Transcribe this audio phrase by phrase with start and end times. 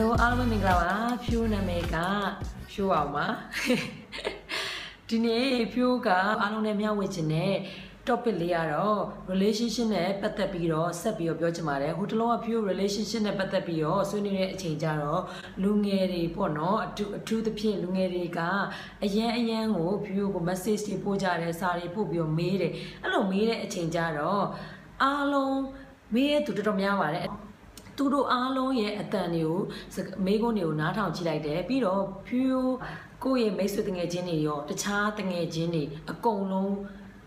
[0.00, 0.92] တို့အားလုံးမင်္ဂလာပါ
[1.24, 1.96] ဖြိုးနာမည်က
[2.70, 3.26] ဖြိုးအောင်ပါ
[5.08, 6.08] ဒီနေ့ဖြိုးက
[6.40, 7.54] အားလုံးနဲ့မျှဝေချင်တဲ့
[8.06, 15.22] topic လေးကတော့ relationship နဲ့ပတ်သက်ပြီးတော့ဆက်ပြီးတော့ပြောချင်ပါတယ်ဟိုတလုံးက pure relationship နဲ့ပတ်သက်ပြီးတော့ဆွေးနွေးတဲ့အချိန်ကြတော့
[15.62, 18.40] လူငယ်တွေပေါ့နော်အထူးအထူးသဖြင့်လူငယ်တွေက
[19.04, 24.44] အရန်အရန်ကို pure ကို message တွေပို့ကြတယ်စာတွေပို့ပြီးတော့မေးတယ်အဲ့လိုမေးတဲ့အချိန်ကြတော့
[25.02, 25.58] အားလုံး
[26.14, 27.43] မေးရသူတော်တော်များပါတယ်
[27.96, 29.58] သူတို့အားလုံးရဲ့အတန်တွေကို
[30.24, 32.68] မေးခွန်းတွေကိုနားထောင်ကြည့်လိုက်တယ်ပြီးတော့ pure
[33.24, 36.74] ကိုယ့်ရဲ့မိတ်ဆွေတငယ်ချင်းတွေရောတခြားတငယ်ချင်းတွေအကုန်လုံး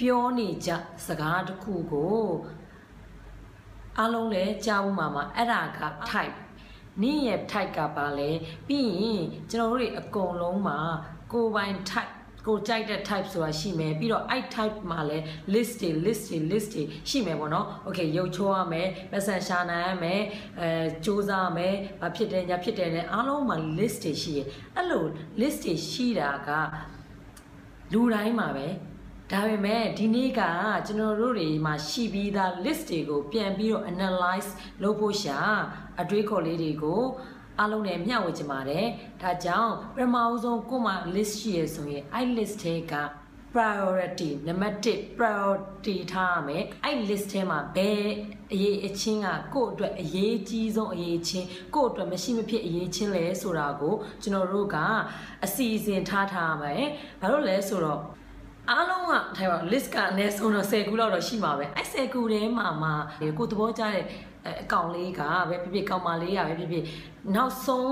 [0.00, 0.70] ပြောနေကြ
[1.06, 2.22] စကားတစ်ခုကို
[3.98, 6.36] အားလုံးလည်းကြားဦးမှာမှာအဲ့ဒါက type
[7.02, 8.30] နင့်ရဲ့ type ကပါလဲ
[8.66, 10.78] ပြီးရင်ကျွန်တော်တို့တွေအကုန်လုံးမှာ
[11.32, 12.12] ကိုယ်ပိုင် type
[12.48, 20.22] ကိုကြိုက်တဲ့ type ဆိုတာရှိမယ်ပြီးတော့အဲ့ type မှာလည်း list တွေ list တွေ list တွေရှိမယ်ပေါ့နော် okay ရုပ်ချိုးရမယ်ပတ်စံရှာနိုင်ရမယ်
[20.60, 20.68] အဲ
[21.04, 24.40] စူးစမ်းရမယ်ဘာဖြစ်တယ်ညာဖြစ်တယ်နဲ့အားလုံးမှာ list တွေရှိရ
[24.74, 25.04] အဲ့လို
[25.40, 26.50] list တွေရှိတာက
[27.92, 28.68] လူတိုင်းမှာပဲ
[29.32, 30.40] ဒါပေမဲ့ဒီနေ့က
[30.86, 34.50] ကျွန်တော်တို့တွေမှာရှိပြီးသား list တွေကိုပြန်ပြီးတော့ analyze
[34.82, 35.38] လုပ်ဖို့ရှာ
[36.00, 37.02] အတွေးခေါ်လေးတွေကို
[37.60, 38.86] အားလုံးနဲ့မျှဝေချင်ပါတယ်။
[39.22, 42.94] ဒါကြောင့်ပထမအဆုံးကိုမှ list ရှိရဆိုရင်အဲ့ list ထဲက
[43.54, 48.04] priority နံပါတ်1 priority ထားရမယ်အဲ့ list ထဲမှာဘယ်
[48.52, 54.76] အရေးအချင်းကကိုယ့်အတွက်အရေးကြီးဆုံးအရေးချင်းကိုယ့်အတွက်မရှိမဖြစ်အရေးချင်းလဲဆိုတာကိုကျွန်တော်တို့က
[55.44, 56.84] အစီအစဉ်ထားထားရမယ်
[57.20, 58.00] ဘာလို့လဲဆိုတော့
[58.70, 62.90] အားလုံးကထိုင်ပါ list ကအနည်းဆုံးတော့10ခုလောက်တော့ရှိမှာပဲအဲ့10ခုထဲမှာမှ
[63.38, 64.04] ကိုသဘောကျတဲ့
[64.62, 66.84] အကောင်လေးကပဲဖြစ်ဖြစ်ကောင်မလေးကပဲဖြစ်ဖြစ်
[67.34, 67.88] နောက်ဆုံး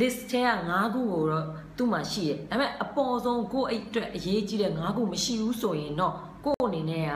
[0.00, 6.14] list ထဲက9ခုကိုတော့သူ့မှာရှိတယ်ဒါပေမဲ့အပေါ်ဆုံးကိုယ့်အိတ်အတွက်အရေးကြီးတဲ့9ခုမရှိဘူးဆိုရင်တော့
[6.46, 7.12] ကိုယ့်အနေနဲ့က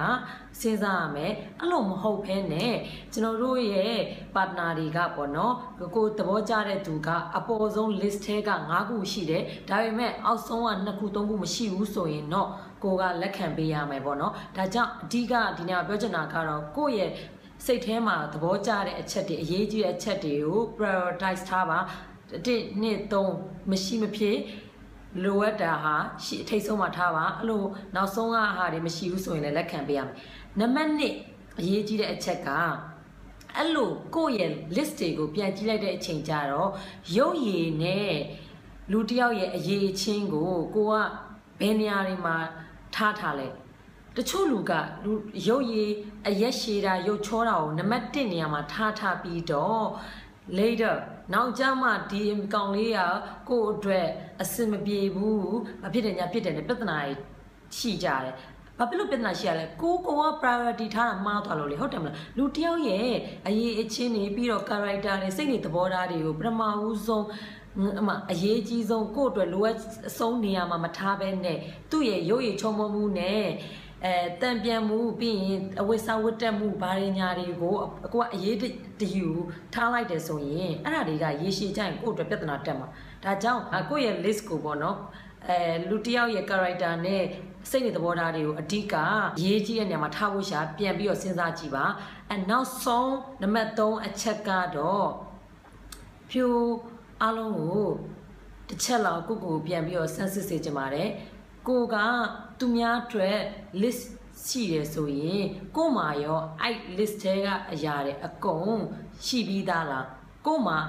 [0.60, 2.74] စဉ်းစားရမယ်အဲ့လိုမဟုတ်ဘဲနဲ့
[3.12, 3.94] ကျွန်တော်တို့ရဲ့
[4.34, 5.54] partner တွေကပေါ့နော်
[5.96, 12.48] ကိုသဘောကျတဲ့သူကအပေါ်ဆုံး list ထဲက9ခုရှိတယ်ဒါပေမဲ့အောက်ဆုံးက2ခု3ခုမရှိဘူးဆိုရင်တော့
[12.82, 17.10] ကိုကလက်ခံပေးရမယ်ပေါ့နော်ဒါကြောင့်အဓိကဒီနေ့ပြောချင်တာကတော့ကိုယ့်ရဲ့
[17.64, 21.78] စိတ်ထဲမှာသဘောကျတဲ့အချက်တွေအရေးကြီးတဲ့အချက်တွေကို prioritize ထားပါ
[22.46, 23.34] တစ်နှစ်သုံး
[23.70, 24.38] မရှိမဖြစ်
[25.24, 25.94] လိုအပ်တာဟာ
[26.24, 27.64] ရှိအထိတ်ဆုံးမှာထားပါအဲ့လို
[27.94, 30.14] နောက်ဆုံးကဟာတွေမရှိဘူးဆိုရင်လည်းလက်ခံပေးရမယ်
[30.58, 30.90] နံပါတ်
[31.26, 32.48] 1အရေးကြီးတဲ့အချက်က
[33.56, 36.70] အဲ့လိုကိုယ့်ရဲ့ list တွေကိုပြန်ကြည့်လိုက်တဲ့အချိန်ကျတော့
[37.16, 38.14] ရုပ်ရည်နဲ့
[38.92, 40.94] လူတယောက်ရဲ့အရေးချင်းကိုကိုက
[41.60, 42.36] ဘယ်နေရာတွေမှာ
[42.94, 43.48] ထားထားလဲ
[44.16, 44.72] တချို့လူက
[45.04, 45.12] လူ
[45.48, 45.92] ရုပ်ရည်
[46.28, 49.84] အရက်ရှည်တာရုပ်ချောတာကိုနံပါတ်1နေရာမှာထားထားပြီးတော့
[50.58, 50.96] later
[51.32, 52.22] နောက်ကြမှာဒီ
[52.54, 53.00] ကောင်လေးက
[53.48, 54.06] ကို့အတွက်
[54.42, 56.98] အဆင်မပြေဘူးမဖြစ်တယ်ညာဖြစ်တယ်နဲ့ပြဿနာ
[57.78, 58.34] ရှိကြတယ်
[58.78, 63.10] ဘာဖြစ်လို့ပြဿနာရှိရလဲကိုကောက priority ထားတာမှားသွားလို့လေဟုတ်တယ်မလားလူတယောက်ရဲ့
[63.46, 67.26] အရေးအချင်းနေပြီးတော့ character တွေစိတ်နေသဘောထားတွေကိုပထမဦးဆုံး
[68.00, 69.76] အမအရေးကြီးဆုံးကိုယ့်အတွက်လိုအပ်
[70.08, 71.58] အဆုံးနေရာမှာမထားဘဲနဲ့
[71.90, 73.44] သူ့ရဲ့ရုပ်ရည်ချုံမမှုနဲ့
[74.04, 77.76] အဲတံပြန်မှုပြီးရင်အဝိစာဝတ်တက်မှုဘာတွေညာတွေကို
[78.06, 78.56] အကိုကအရေး
[79.00, 79.28] တယူ
[79.74, 82.88] ထားလိုက်တယ်ဆိုရင်အဲ့ဒါတွေကရေရှည်ကြရင်ကိုယ့်အတွက်ပြဿနာတက်မှာ
[83.24, 84.98] ဒါကြောင့်ကိုယ့်ရဲ့ list ကိုပေါ့နော်
[85.48, 87.22] အဲလူတယောက်ရဲ့ character နဲ့
[87.70, 88.94] စိတ်နေသဘောထားတွေကိုအဓိက
[89.44, 91.84] ရေးကြီးတဲ့နေရာမှာထားဖို့ရှာပြန်ပြီးတော့စဉ်းစားကြည့်ပါ
[92.30, 95.08] အဲနောက်ဆုံးနံပါတ်3အချက်ကတော့
[96.30, 96.46] ဖြူ
[97.22, 97.86] အားလုံးကို
[98.68, 101.08] တစ်ချက်လောက်ကိုကိုပြန်ပြီးတော့ဆန်းစစ်စေချင်ပါတယ်
[101.68, 101.96] ကိုက
[102.58, 103.38] သူများအတွက်
[103.80, 104.02] list
[104.46, 105.44] ရှိတယ်ဆိုရင်
[105.76, 108.78] ကို့မှာရောအဲ့ list ထဲကအရာတွေအကုန်
[109.26, 110.06] ရှိပြီးသားလား
[110.46, 110.80] ကို့မှာ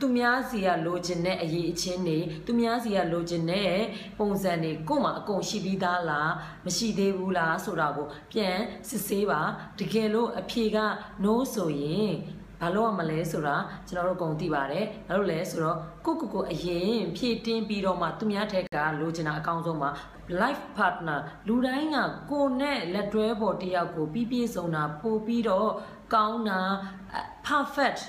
[0.00, 3.72] သူများစီကလိုချင်တဲ့အရေးအချင်းတွေသူများစီကလိုချင်တဲ့
[4.18, 6.32] ပုံစံတွေကို့မှာအကုန်ရှိပြီးသားလား
[6.64, 8.56] မရှိသေးဘူးလားဆိုတာကို ပြန်
[8.88, 9.40] စစ်ဆေးပါ
[9.78, 10.78] တကယ်လို့အဖြေက
[11.24, 12.12] no ဆိုရင်
[12.60, 13.56] ဘာလို့ရမလဲဆိုတာ
[13.88, 19.90] ကျွန်တော်တို့ကုန်သိပါတယ်ဘာလို့လဲဆိုတော့ကိုကိုကိုအရင်ဖြည့်တင်းပြီးတော့မှသူများထက်ကလိုချင်တာအကောင်းဆုံးမှာ
[20.40, 21.18] life partner
[21.48, 21.96] လူတိုင်းက
[22.30, 25.70] ကိုနဲ့လက်တွဲပေါ်တယောက်ကိုပြီးပြည့်စုံတာပို့ပြီးတော့
[26.14, 26.60] ကောင်းတာ
[27.48, 28.00] perfect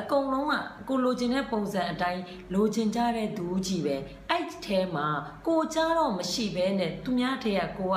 [0.00, 0.54] အကုန်လုံးက
[0.88, 2.22] ကိုလိုချင်တဲ့ပုံစံအတိုင်း
[2.54, 3.96] လိုချင်ကြတဲ့သူကြီးပဲ
[4.28, 5.06] အဲ့ဒီထဲမှာ
[5.46, 7.96] ကိုကြတော့မရှိဘဲနဲ့သူများထဲကကိုက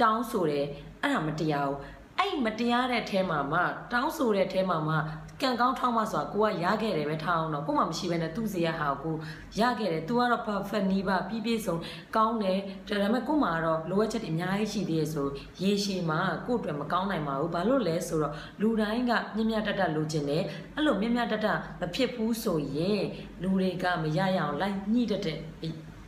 [0.00, 0.66] တောင်းဆိုတယ်
[1.02, 1.78] အဲ့ဒါမတရားဘူး
[2.18, 3.60] အဲ့မတရားတဲ့ထဲမှာမှ
[3.92, 4.96] တောင်းဆိုတဲ့ထဲမှာမှ
[5.42, 9.16] ကံကောင်းထောက်မှဆိုတာကိုကရခဲ့တယ်ပဲထားအောင်တော့ကိုမှမရှိဘဲနဲ့သူ့စီရဟာကို
[9.60, 11.76] ရခဲ့တယ် तू ကတော့ perfect နီးပါပြည့်ပြည့်စုံ
[12.16, 15.28] ကောင်းတယ်ဒါပေမဲ့ကိုမှတော့လိုအပ်ချက်တွေအများကြီးရှိသေးရဲ့ဆို
[15.62, 20.42] ရေရှည်မှာကို့အတွက်မကောင်းနိုင်ပါဘူးဘာလို့လဲဆိုတော့လူတိုင်းကမြင့်မြတ်တတ်တတ်လိုချင်တယ်
[20.74, 23.02] အဲ့လိုမြင့်မြတ်တတ်တတ်မဖြစ်ဘူးဆိုရင်
[23.42, 25.38] လူတွေကမရရအောင်လိုက်ညှိတတ်တဲ့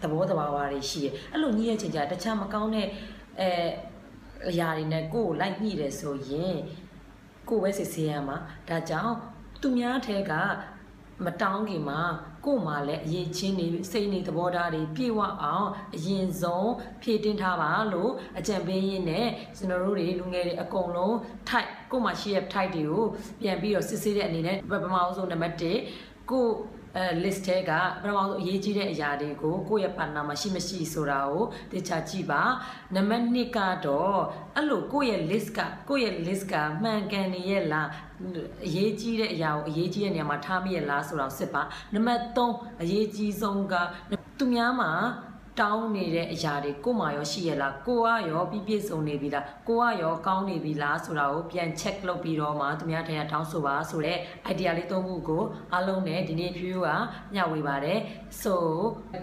[0.03, 2.87] သဘောတဘာဝတွေရှိတယ်အဲ့လိုညှိရဲ့ချိန်ကျတခြားမကောင်းတဲ့
[3.41, 3.51] အဲ
[4.49, 6.57] အရာတွေနဲ့ကိုယ်ကိုလိုက်ညှိတယ်ဆိုရင်
[7.49, 8.37] ကိုပဲစစ်ဆေးရမှာ
[8.69, 9.15] ဒါကြောင့်
[9.61, 10.33] သူများထဲက
[11.25, 12.01] မတောင်းခင်မှာ
[12.45, 16.73] ကို့မှာလည်းအရေးချင်းနေစိတ်နေသဘောထားတွေပြည့်ဝအောင်အရင်ဆုံး
[17.03, 21.15] ဖြည့်တင်းထားပါလို့အကြံပေးရင်းနဲ့ကျွန်တော်တို့တွေလူငယ်တွေအကုန်လုံး
[21.49, 23.05] type ကို့မှာရှိတဲ့ type တွေကို
[23.41, 25.57] ပြန်ပြီးတော့စစ်ဆေးတဲ့အနေနဲ့ပထမအောင်ဆုံးနံပါတ်
[25.93, 26.53] 1ကို့
[26.97, 32.43] အဲ list ထဲကပထမဆုံးအရေးကြီးတဲ့အရာတွေကိုကိုယ့်ရဲ့ partner မှာရှိမရှိဆိုတာကိုတေချာကြည့်ပါ
[32.95, 34.19] နံပါတ်2ကတော့
[34.57, 37.89] အဲ့လိုကိုယ့်ရဲ့ list ကကိုယ့်ရဲ့ list ကမှန်ကန်နေရဲ့လား
[38.67, 41.63] အရေးကြီးတဲ့အရာကိုအရေးကြီးတဲ့နေရာမှာထားမိရဲ့လားဆိုတော့စစ်ပါ
[41.95, 43.75] နံပါတ်3အရေးကြီးဆုံးက
[44.39, 44.91] သူများမှာ
[45.61, 54.21] တောင်းနေတဲ့အရာတွေကိုမှရောရှိရလားကိုကရောပြည့်ပြည့်စုံနေပြီလားကိုကရောကောင်းနေပြီလားဆိုတာကိုပြန် check လုပ်ပြီးတော့မှသူများထင်ရတောင်းဆိုပါဆိုတော့
[54.53, 56.89] idea လေးသုံးခုကိုအားလုံးနဲ့ဒီနေ့ view က
[57.35, 57.99] မျှဝေပါတယ်
[58.43, 58.55] so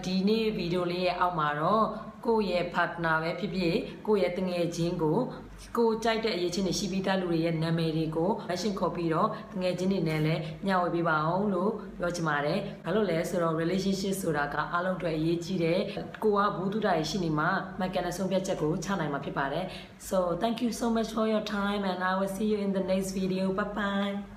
[0.04, 1.86] ဒီနေ့ဗီဒီယိုလေးရဲ့အောက်မှာတော့
[2.26, 5.18] ကိုယ့်ရဲ့ partner ပဲဖြစ်ဖြစ်ကိုယ့်ရဲ့တငယ်ချင်းကို
[5.76, 15.80] ကိုကြိုက်တဲ့အရေးချင်းတွေရှိပြီးသားလူတွေရဲ့နာမည်တွေကို mention ခေါ်ပြီးတော့တငယ်ချင်းတွေနဲ့လည်းညှဝေပေးပါအောင်လို့ပြောချင်ပါတယ်။ဘာလို့လဲဆိုတော့ relationship ဆိုတာကအားလုံးအတွက်အရေးကြီးတယ်။
[16.22, 19.64] ကိုကဘူးတုဒ္ဒရရှိနေမှာမှန်ကန်တဲ့ဆုံးဖြတ်ချက်ကိုချနိုင်မှာဖြစ်ပါတယ်။
[20.08, 22.84] So thank you so much for your time and I will see you in the
[22.90, 23.44] next video.
[23.58, 24.35] Bye bye.